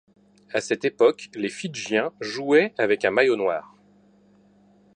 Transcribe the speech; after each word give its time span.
À 0.51 0.61
cette 0.61 0.83
époque 0.83 1.29
les 1.35 1.47
fidjiens 1.49 2.11
jouaient 2.21 2.73
avec 2.79 3.05
un 3.05 3.11
maillot 3.11 3.35
noir. 3.35 3.75